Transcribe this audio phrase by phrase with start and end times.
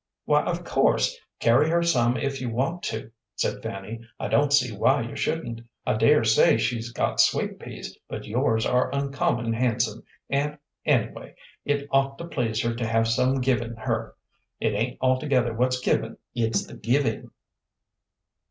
[0.25, 3.99] "Why, of course, carry her some if you want to," said Fanny.
[4.19, 5.61] "I don't see why you shouldn't.
[5.85, 11.35] I dare say she's got sweet peas, but yours are uncommon handsome, and, anyway,
[11.65, 14.15] it ought to please her to have some given her.
[14.59, 17.29] It ain't altogether what's given, it's the giving."